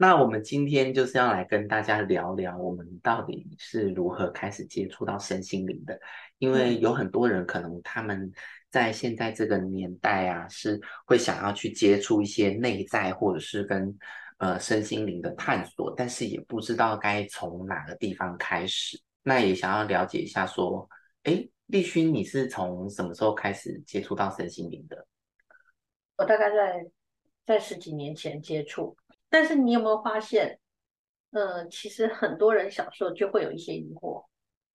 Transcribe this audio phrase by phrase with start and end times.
[0.00, 5.98] 那我们今天就是要来跟大家聊聊，我们到底是如何开始接触到身心灵的。
[6.38, 8.32] 因为有很多人可能他们
[8.70, 13.98] 在现在这个年代啊，是会想要去接触一些内在或者是跟
[14.36, 19.00] 呃身心灵的探索，但是也不知道该从哪个地方开始。
[19.24, 20.88] 那也想要了解一下，说，
[21.24, 25.04] 哎，立勋，你是从什么时候开始接触到身心灵的？
[26.18, 26.86] 我大概在
[27.44, 28.96] 在十几年前接触。
[29.30, 30.58] 但是你有没有发现，
[31.32, 34.24] 呃，其实很多人小时候就会有一些疑惑。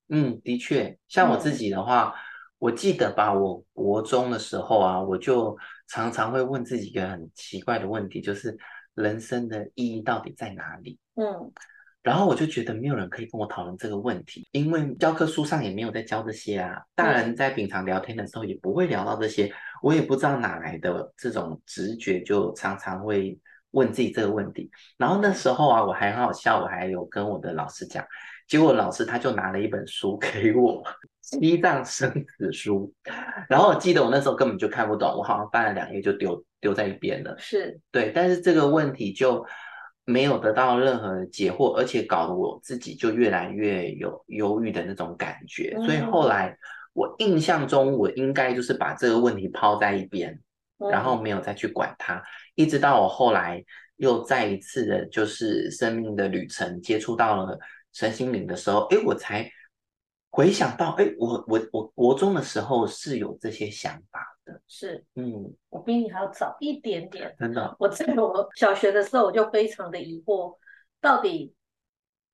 [0.09, 2.13] 嗯，的确，像我自己的话，嗯、
[2.59, 5.57] 我记得吧，我国中的时候啊，我就
[5.87, 8.55] 常常会问自己一个很奇怪的问题，就是
[8.93, 10.99] 人生的意义到底在哪里？
[11.15, 11.51] 嗯，
[12.03, 19.51] 然后我就觉得没有人可以跟我讨论这个问题，因为教科书上也没有在教这些啊，大人在平常聊天的时候也不会聊到这些，
[19.81, 23.39] 我也不知道哪来的这种直觉，就常常会。
[23.73, 28.05] 问自己这个问题，然后那时候啊，我还很好笑，我还有跟我的老师讲，
[28.47, 30.83] 结果老师他就拿了一本书给我，
[31.39, 32.93] 《西藏生死书》，
[33.49, 37.35] 然后我记得我那时候根本就看不懂，我好像翻了两页就丢丢在一边了。
[37.39, 37.79] 是。
[37.91, 39.45] 对，但是这个问题就
[40.05, 46.55] 没有得到任何的解惑，而且搞得我自己就越来越有忧郁的那种感觉，所以后来
[46.93, 50.39] 我印象中，我应该就是把这个问题抛在一边。
[50.89, 52.23] 然后没有再去管它，
[52.55, 53.63] 一直到我后来
[53.97, 57.57] 又再一次的，就是生命的旅程接触到了
[57.93, 59.49] 身心灵的时候，哎，我才
[60.29, 67.75] 回想到，哎，我我我国中的时候是有这些想法的，是，嗯，我比你还要早一点点，真的。
[67.79, 70.57] 我在我小学的时候，我就非常的疑惑，
[70.99, 71.53] 到底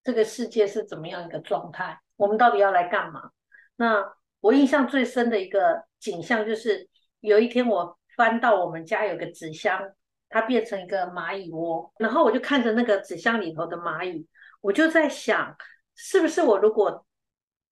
[0.04, 2.00] 这个世界是怎么样一个状态？
[2.16, 3.32] 我们到底要来干嘛？
[3.76, 6.90] 那我印象最深的一个景象就是
[7.20, 7.99] 有一天我。
[8.20, 9.94] 搬到我们家有个纸箱，
[10.28, 14.28] 它变成一个蚂蚁窝，然后我就看着那个纸箱里头的蚂蚁，
[14.60, 15.56] 我就在想，
[15.96, 17.06] 是不是我如果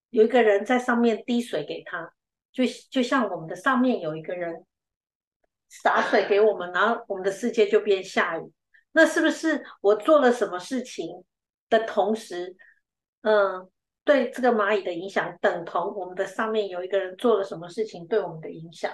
[0.10, 2.14] 有一个人在上面滴水给他，
[2.54, 4.66] 就就像我们的上面有一个人
[5.68, 8.50] 洒水给我们，然后我们的世界就变下雨，
[8.94, 11.26] 那是不是我做了什么事情
[11.70, 12.56] 的同时，
[13.24, 13.70] 嗯，
[14.06, 18.90] 对这个蚂蚁的影响等同我们的上面有一个人做了什么事情对我们的影响？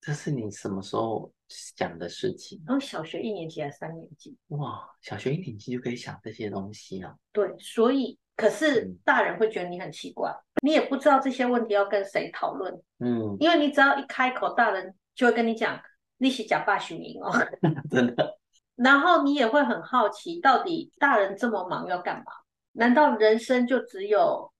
[0.00, 2.62] 这是你什么时候想的事情？
[2.66, 4.36] 然后小学一年级还是三年级？
[4.48, 7.14] 哇，小学一年级就可以想这些东西啊？
[7.32, 12.72] 对，所以可是大人会觉得你很奇怪，嗯、你也不知道这些问题要跟谁讨论。
[13.00, 15.80] 嗯，因为你只要一开口，大人就会跟你讲
[16.18, 17.32] 你是假爸许名哦，
[17.90, 18.38] 真的。
[18.76, 22.24] 然后你也会很好奇，到底大人这么忙要干嘛？
[22.72, 24.52] 难道人生就只有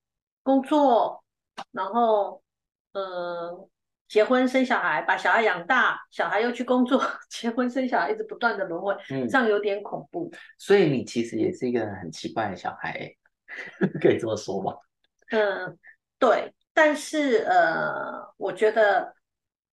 [0.43, 1.23] 工作？
[1.71, 2.43] 然后，
[2.93, 3.69] 嗯、呃。
[4.09, 10.33] 结婚生小孩，把小孩养大，小孩又去工作， 结婚生小孩，一直不断的轮回，嗯，这样有点恐怖。
[10.57, 13.09] 所以你其实也是一个很奇怪的小孩，
[14.01, 14.75] 可以这么说吗？
[15.31, 15.79] 嗯，
[16.19, 16.53] 对。
[16.73, 19.13] 但是呃，我觉得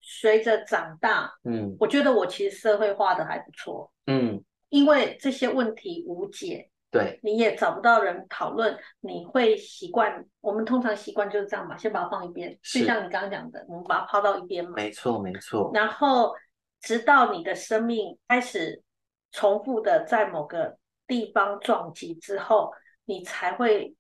[0.02, 6.68] 随着长大，嗯，我觉得我其实社会化的还不错，嗯，因为这些问题无解。
[6.98, 10.26] 对，你也找不到人讨论，你会习惯。
[10.40, 14.72] 我们通常习惯就是这样嘛，先把它放一边，就像你刚刚讲的，我们把它抛到一边嘛。
[14.78, 15.70] 没错，没错。
[15.74, 16.34] 然后，
[16.80, 18.82] 直到你的生命开始
[19.34, 22.72] 重复的在某个地方撞击之后，
[23.04, 23.94] 你才会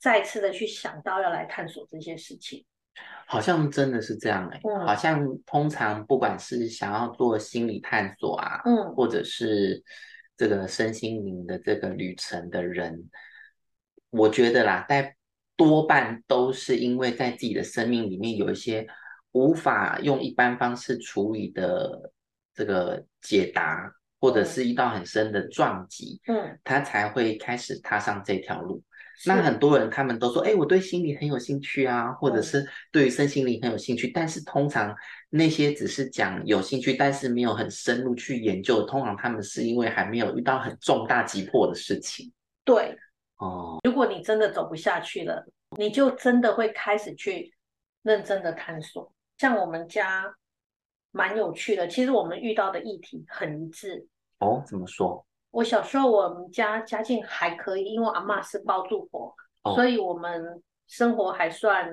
[0.00, 2.64] 再次的去想到要来探索这些事情。
[3.26, 9.84] 好像真的是这样哎、欸，嗯、好像通常不管是想要做心理探索啊，嗯，或者是。
[10.36, 13.08] 这个身心灵的这个旅程的人，
[14.10, 15.16] 我觉得啦，在
[15.56, 18.86] 多半都是因为在自己的生命里面有一些
[19.32, 22.12] 无法用一般方式处理的
[22.52, 28.82] 这个解答，或者是遇到很深的撞击，嗯，他才会开始踏上这条路。
[29.26, 34.94] 那很多人他们都说，哎，我对心理很有兴趣啊，或者是对于身心灵很有兴趣，但是通常
[35.30, 42.32] 那些只是讲有兴趣，但是没有很深入去研究，通常他们是因为还没有遇到很重大急迫的事情。
[42.64, 42.96] 对，
[43.36, 45.46] 哦，如果你真的走不下去了，
[45.78, 47.54] 你就真的会开始去
[48.02, 49.12] 认真的探索。
[49.38, 50.24] 像我们家
[51.12, 54.06] 蛮有趣的，其实我们遇到的议题很一致。
[54.40, 55.24] 哦，怎么说？
[55.54, 61.88] 我小时候，我们家家境还可以，因为阿妈是包租婆，哦、所以我们生活还算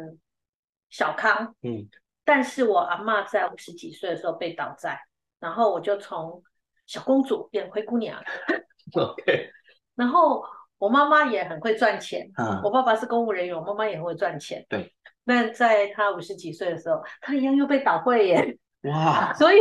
[0.90, 1.54] 小康。
[1.62, 1.88] 嗯，
[2.26, 5.00] 但是我阿妈在五十几岁的时候被倒债，
[5.40, 6.42] 然后我就从
[6.88, 8.20] 小公主变灰姑娘。
[8.98, 9.52] OK，
[9.94, 10.44] 然后
[10.80, 14.66] 我妈妈也很会赚钱，啊、我爸爸是公务人员，我妈妈也很会赚钱。
[14.68, 14.92] 对，
[15.24, 18.58] 那在她五十几岁的时候，她一样又被倒会耶。
[18.86, 19.58] 哇，所以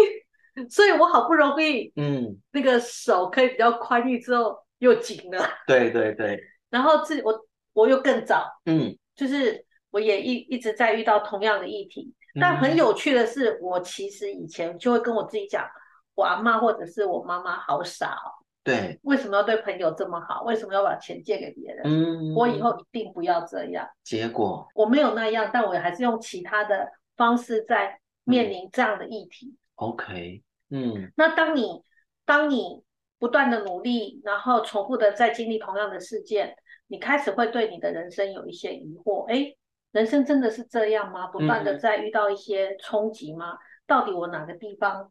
[0.69, 5.44] 所以我好不容易，嗯，那个手可以比较宽裕之后又紧了。
[5.67, 6.41] 对对对。
[6.70, 12.14] 然后自己我我又更早，嗯，就是我也一一直在遇到同样的议题。
[12.41, 15.67] 但很有趣的是，我其实以前就会跟我自己讲，
[16.14, 18.31] 我阿妈或者是我妈妈好傻哦。
[18.62, 19.00] 对。
[19.03, 20.43] 为什么要对朋友这么好？
[20.44, 21.82] 为什么要把钱借给别人？
[21.87, 22.35] 嗯。
[22.37, 23.85] 我以后一定不要这样。
[24.05, 29.56] 结果我没有那样，但我还是用其他的方式在面临这样的议题。
[29.81, 30.43] OK。
[30.71, 31.12] 嗯。
[31.17, 31.82] 那当你
[32.25, 32.82] 当你
[33.19, 36.56] 不断的努力，然后重复的在经历同样的事件，
[36.87, 39.25] 你开始会对你的人生有一些疑惑。
[39.31, 39.56] 哎。
[39.93, 41.27] 人生真的是这样吗？
[41.27, 43.55] 不断的在遇到一些冲击吗？
[43.55, 45.11] 嗯、到底我哪个地方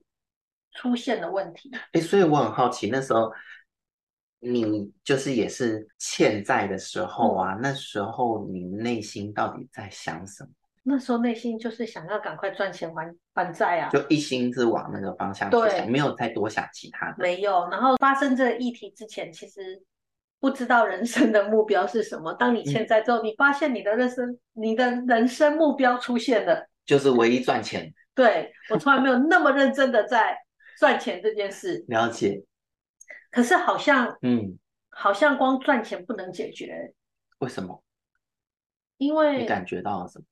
[0.72, 1.70] 出现了问题？
[1.92, 3.30] 哎，所以我很好奇，那时候
[4.40, 10.50] 你就是也是欠债的时候啊，嗯、那时候你内心到底在想什么？
[10.84, 17.16] 那时候内心就是想要赶快赚钱还还债啊，就一心是往那个方向去想，没有再多想其他的。
[17.20, 17.68] 没有。
[17.70, 19.84] 然后发生这个议题之前，其实。
[20.42, 22.32] 不知道人生的目标是什么。
[22.36, 27.94] 当你欠债之后，嗯、你发现你的人生，你的人生目标出现了，就是唯一赚钱。
[28.16, 30.38] 对，我从来没有那么认真的在
[30.78, 31.84] 赚钱这件事。
[31.90, 32.42] 了解。
[33.32, 36.94] 可是好像，嗯，好像光赚钱不能解决。
[37.40, 37.84] 为什么？
[38.96, 40.26] 因为你感觉到了什么？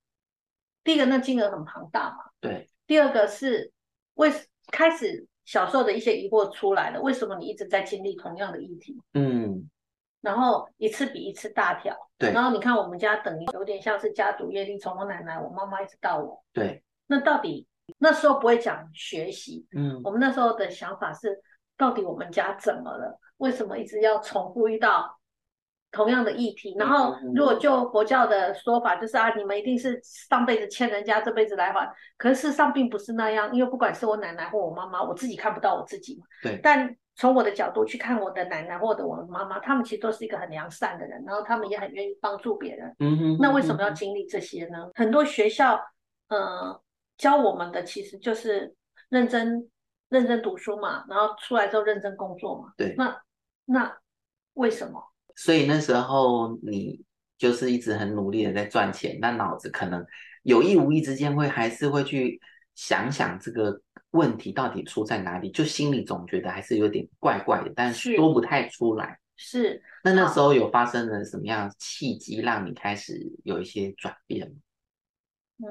[0.87, 2.19] 第一个，那金额很庞大嘛。
[2.39, 2.69] 对。
[2.85, 3.73] 第二个是
[4.13, 4.31] 为
[4.71, 8.95] 开始小时候的一些疑惑出来了，为什么你一直在经历同样的议题？
[9.13, 9.69] 嗯。
[10.21, 12.31] 然后一次比一次大条，对。
[12.31, 16.41] 然后你看我们家等于有点像是家族业力，从我奶奶、我妈妈一直到我。
[16.53, 16.81] 对。
[17.05, 17.67] 那到底
[17.97, 21.37] 那时候不会讲学习，嗯，我们那时候的想法是，
[21.75, 23.19] 到底我们家怎么了？
[23.39, 25.19] 为什么一直要重复遇到
[25.97, 26.75] 同样的议题？
[26.77, 31.91] 然后如果就佛教的说法，就是啊，你们一定是上辈子欠人家，这辈子来还。
[32.17, 36.25] 可是事实上并不是那样，因为不管是我奶奶或我妈妈，我自己看不到我自己嘛。
[36.43, 36.59] 对。
[36.61, 42.95] 但从我的角度去看，我的奶奶或者我的妈妈，他们其实都是一个很良善的人，然后他们也很愿意帮助别人。
[42.99, 43.37] 嗯哼。
[43.39, 44.77] 那为什么要经历这些呢？
[44.83, 45.81] 嗯、很多学校，
[46.29, 46.79] 呃，
[47.17, 48.75] 教我们的其实就是
[49.09, 49.67] 认真、
[50.09, 52.73] 认真读书嘛，然后出来之后认真工作嘛。
[52.77, 52.93] 对。
[52.95, 53.19] 那
[53.65, 53.97] 那
[54.53, 55.03] 为什么？
[55.37, 57.01] 所以那时候你
[57.37, 60.05] 就是一直很努力的在赚钱，但脑子可能
[60.43, 62.41] 有意无意之间会还是会去
[62.75, 63.81] 想想这个。
[64.11, 65.51] 问题到底出在哪里？
[65.51, 69.19] 就心里总觉得还是有点怪怪的，但是说不太出来。
[69.35, 69.79] 是。
[70.01, 74.47] 那那时候有发生了什么样的契机，让你开始有一些转变？
[75.57, 75.67] 嗯，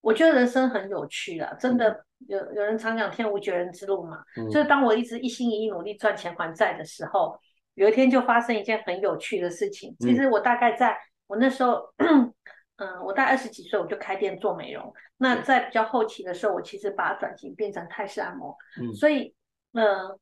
[0.00, 4.18] 我觉得人生很有趣啊，真的有有人常讲天无绝人之路嘛。
[4.36, 4.50] 嗯。
[4.50, 7.38] 就是当我一直一心一意努力赚钱还债的时候，
[7.74, 9.96] 有一天就发生一件很有趣的事情。
[10.00, 11.82] 其实我大概在我那时候。
[12.76, 14.92] 嗯，我大概二十几岁，我就开店做美容。
[15.18, 18.56] 那在比较后期的时候，我其实把它转型变成泰式按摩。
[18.80, 19.32] 嗯，所以，
[19.72, 20.18] 呃，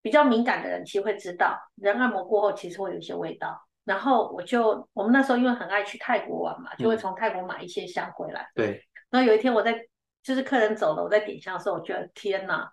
[0.00, 3.60] 比较敏感的人其实会知道，人按摩过后其实会有一些味道。
[3.84, 8.48] 然后我就，我们那时候因为很爱去泰国玩嘛，就会从泰国买一些香回来。
[8.54, 8.80] 对、嗯。
[9.10, 9.78] 然后有一天我在，
[10.22, 12.70] 就是客人走了，我在点香的时候，我觉得天哪，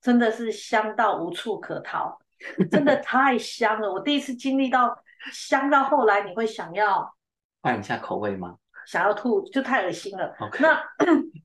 [0.00, 2.18] 真的是香到无处可逃，
[2.70, 3.92] 真的太香了。
[3.92, 4.96] 我第一次经历到
[5.32, 7.14] 香到后来，你会想要
[7.62, 8.56] 换一下口味吗？
[8.86, 10.34] 想要吐就太恶心了。
[10.60, 10.82] 那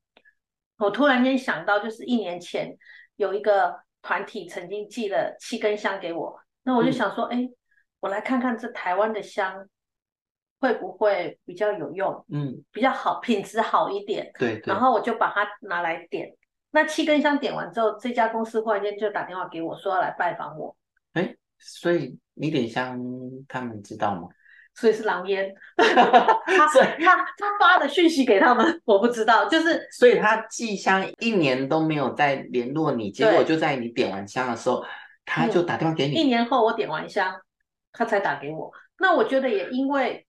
[0.83, 2.75] 我突然间想到，就是一年前
[3.15, 7.49] 有一个团体曾经寄了七根香给我，那我就想说，哎、嗯，
[7.99, 9.67] 我来看看这台湾的香
[10.59, 14.31] 会不会比较有用，嗯，比较好，品质好一点。
[14.39, 14.73] 对，对。
[14.73, 16.35] 然后我就把它拿来点。
[16.71, 20.75] 那七根香点完之后，这家公司忽然间就打电话给我说要来拜访我。
[21.57, 22.99] 哎，所以你点香，
[23.47, 24.27] 他们知道吗？
[24.75, 34.85] 所以是狼烟， 他他他发的讯息给他们，我不知道，就是所以他寄香一年都没有再联络你，结果就在你点完香的时候，
[35.25, 36.13] 他就打电话给你。
[36.13, 37.35] 一年后我点完香，
[37.91, 38.71] 他才打给我。
[38.99, 40.26] 那我觉得也因为。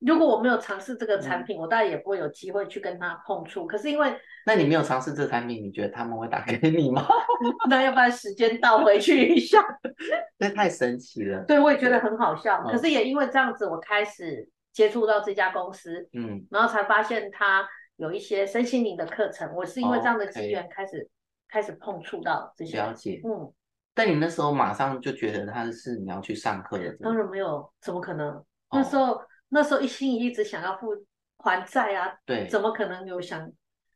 [0.00, 3.66] 如果我没有尝试这个产品，嗯、我大概也不会有机会去跟他碰触。
[3.66, 7.06] 可是因为，那你没有尝试这产品，你觉得他们会打给你吗？
[7.70, 9.64] 那要不然时间倒回去一下，
[10.38, 11.42] 那太神奇了。
[11.44, 12.62] 对，我也觉得很好笑。
[12.64, 19.50] 可是也因为这样子，我开始接触到这家公司，嗯，然后才发现他有一些身心灵的课程。
[19.54, 21.08] 我是因为这样的机缘开始、哦 okay、
[21.48, 22.76] 开始碰触到这些。
[22.76, 23.50] 了解，嗯。
[23.94, 26.94] 但你那时候马上就觉得他是你要去上课的？
[27.00, 28.28] 当然没有，怎么可能？
[28.28, 29.18] 哦、那时候。
[29.48, 30.88] 那时候一心一意只想要付
[31.38, 33.50] 还债啊，对，怎么可能有想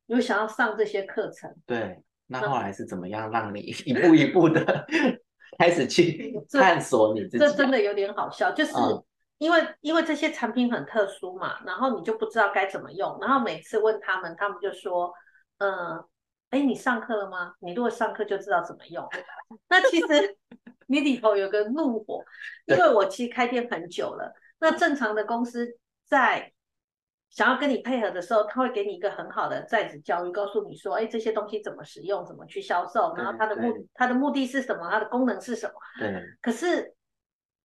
[0.07, 1.53] 有想要上这些课程？
[1.67, 4.87] 对，那后来是怎么样让你 一步一步的
[5.59, 7.39] 开始去探索你自己？
[7.39, 8.73] 这真的有点好笑，就是
[9.39, 15.13] 因为、嗯、因为这些产品很特殊嘛，然后你就不知道该怎么用，然后每次问他们，他们就说，
[15.59, 16.09] 嗯、呃，
[16.51, 17.55] 哎，你上课了吗？
[17.61, 19.09] 你如果上课就知道怎么用。
[19.69, 20.37] 那其实
[20.87, 22.23] 你里头有个怒火，
[22.67, 24.33] 因为我其实开店很久了。
[24.61, 26.53] 那正常的公司在
[27.31, 35.75] 想要跟你配合的时候，他会给你一个很好的在职教育，告诉你说，哎，这些东西怎么使用，怎么去销售，然后它的目它的目的是什么，它的功能是什么。
[35.99, 36.23] 对。
[36.43, 36.95] 可是，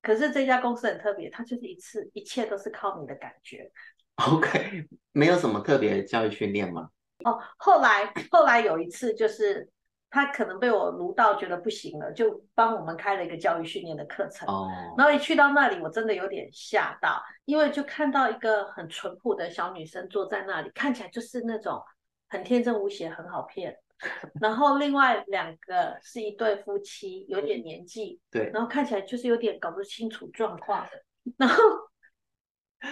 [0.01, 3.71] 可是这家公司很特别，它就是一次一切都是靠你的感觉。
[4.15, 6.89] OK，没有什么特别的教育训练吗？
[7.23, 9.67] 哦，后来后来有一次，就是
[10.15, 14.47] 他可能被我卢到觉得不行了，就帮我们开了一个教育训练的课程。
[14.47, 21.81] 哦，然后一去到那里，我真的有点吓到，因为就看到一个很淳朴的小女生坐在那里，看起来就是那种
[22.29, 23.77] 很天真无邪，很好骗。
[24.39, 30.91] 然后另外两个是一对夫妻，有点年纪，对，然后看起来就是有点搞不清楚状况的。
[31.37, 31.61] 然后，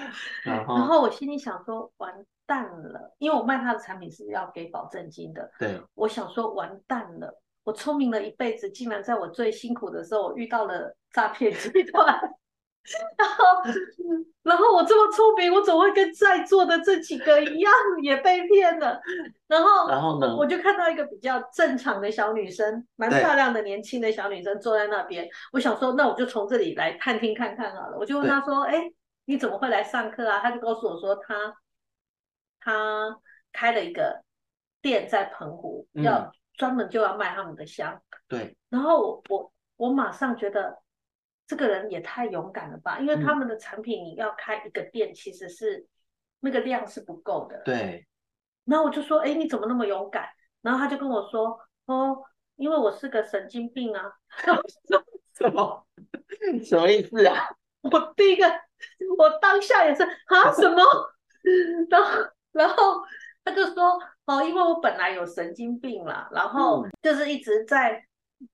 [0.43, 2.25] 然后，然后我心里想说，完。
[2.45, 5.49] 蛋了，因为我卖他的产品是要给保证金的。
[5.57, 12.05] 对，我想说完蛋了，我聪明了一辈子，竟然在我最辛苦的时候，我遇到了诈骗集团。
[13.17, 13.45] 然后，
[14.43, 18.99] 然后我这么聪明，我怎么会跟在座的这几个一样也被骗了？
[19.47, 20.35] 然后，然后呢？
[20.35, 25.25] 我就看到一个比较正常的小女生，蛮漂亮的年轻的小女生坐在那边。
[25.53, 27.97] 我想说，那我就从这里来探听看看好了。
[27.97, 28.83] 我就问她说：“哎，
[29.25, 31.57] 你怎么会来上课啊？”他就告诉我说：“他。”
[32.65, 33.19] 他
[33.51, 34.23] 开了一个
[34.81, 38.01] 店在澎湖，嗯、要专门就要卖他们的香。
[38.29, 38.55] 对。
[38.69, 40.81] 然后我我我马上觉得
[41.45, 45.87] 这个人也太勇敢了吧，因为他们的产品你要开一个店，其实是、嗯、
[46.39, 47.61] 那个量是不够的。
[47.65, 48.07] 对。
[48.63, 50.29] 然后我就说：“哎，你怎么那么勇敢？”
[50.63, 52.23] 然后他就跟我说：“哦，
[52.55, 54.09] 因为我是个神经病啊。
[55.35, 55.85] ”什么？
[56.63, 57.45] 什么意思啊？
[57.91, 58.47] 我第一个，
[59.17, 60.83] 我当下也是啊， 什么？
[61.89, 62.29] 然后。
[62.53, 63.01] 然后
[63.43, 68.05] 他就说：“哦，因为我本来有神经病啦，然后就是一直在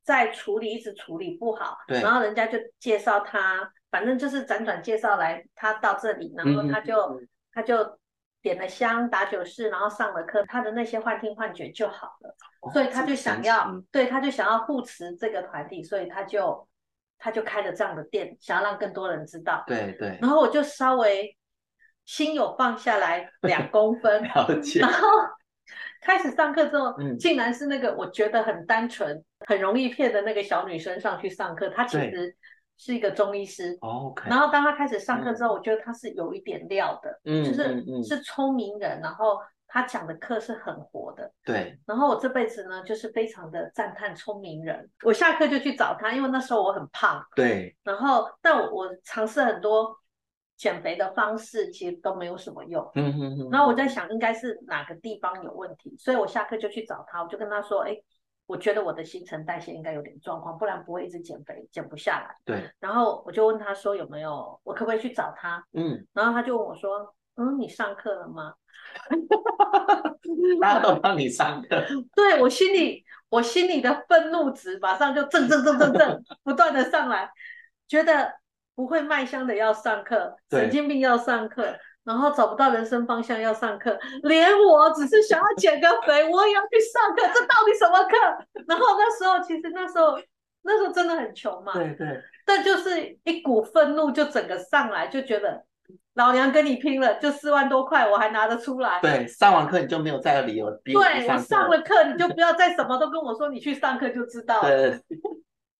[0.05, 1.77] 在处理，一直处理不好。
[1.86, 2.00] 对。
[2.01, 8.00] 然后人家就介绍他，反正就是辗转介绍来他到这里，然后他就、嗯、他就
[8.41, 12.33] 点了香，打酒式，然后上了课，他的那些幻听幻觉就好了。
[12.62, 16.65] 哦、所以他就想要，对，他就想要护持这个团体，所以他就
[17.19, 19.63] 他就开了这样的店，想要让更多人知道。
[19.67, 20.17] 对对。
[20.19, 21.35] 然后我就稍微。
[22.05, 25.07] 心有放下来 两公分，然后
[26.01, 31.69] 开始上课之后，嗯，竟然是那个我觉得很单纯、很容易骗的那个小女生上去上课。
[31.69, 32.35] 她其实
[32.79, 34.27] 是一个中医师，OK。
[34.27, 38.99] 然后当她开始上课之后，我觉得她是有一点料的，嗯，就是是聪明人。
[39.01, 41.79] 然后她讲的课是很活的，对。
[41.85, 44.89] 然后我这辈子呢，就是非常的赞叹聪明人。
[45.03, 47.77] 我下课就去找他，因为那时候我很胖，对。
[47.83, 49.97] 然后，但我我尝试很多。
[50.59, 52.83] 减肥的方式其实都没有什么用。
[52.95, 53.49] 嗯嗯嗯。
[53.49, 57.95] 然后我在想，应该是哪个地方有问题，所以我下课就去找他，我就跟他说：“哎，
[58.45, 62.69] 我觉得我的新陈代谢应该有点状况，不然不会一直减肥，减不下来。”对。
[62.77, 64.59] 然后我就问他说：“有没有？
[64.65, 66.05] 我可不可以去找他？”嗯。
[66.11, 68.53] 然后他就问我说：“嗯，你上课了吗？”
[70.62, 71.84] 他都帮你上课。
[72.13, 77.31] 对，我心里，我心里的愤怒值马上就震震震震震不断的上来，
[77.88, 78.34] 觉得。
[78.75, 88.15] 不会卖香的要上课，神经病要上课，然后找不到人生方向要上课，连我只是想要减个肥，我也要去上课，这到底什么课？
[88.69, 90.17] 然后那时候其实那时候
[90.62, 95.65] 那时候真的很穷嘛，对对，但就是一股愤怒就整个上来，就觉得
[96.13, 99.00] 老娘跟你拼了，就四万多块我还拿得出来。
[99.01, 101.01] 对，上完课你就没有再有理由逼我。
[101.01, 104.69] 对，我上了课你就不要再什么都跟我说，你去上课就知道了。
[104.69, 105.03] 对。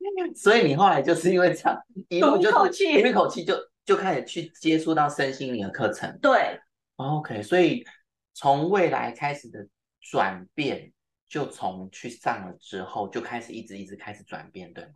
[0.34, 6.18] 所以你后来就是因为这样，一路就吐一口气就就开始去接触到身心灵的课程。
[6.22, 6.58] 对
[6.96, 7.86] ，OK，所以
[8.34, 9.68] 从未来开始的
[10.00, 10.94] 转变，
[11.28, 14.92] 就从去上了之后就开始一直一直开始转变，对吗？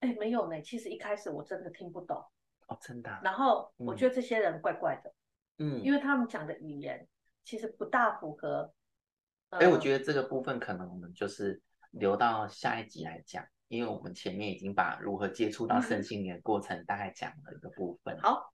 [0.00, 2.22] 哎，没有呢，其实一开始我真的听不懂。
[2.68, 3.20] 哦，真的啊。
[3.22, 5.12] 然后我觉得这些人怪怪的，
[5.58, 7.06] 嗯，因为他们讲的语言
[7.44, 8.72] 其实不大符合。
[9.50, 11.60] 哎，我觉得这个部分可能我们就是
[11.90, 13.44] 留到下一集来讲。
[13.68, 18.18] 因为我们前面已经把如何接触到身心灵的过程大概讲了一个部分。
[18.22, 18.50] 好。